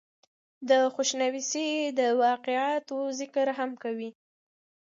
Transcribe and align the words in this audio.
دَخوشنويسۍ 0.69 1.67
دَواقعاتو 1.99 2.97
ذکر 3.19 3.47
هم 3.57 3.71
کوي۔ 3.83 4.09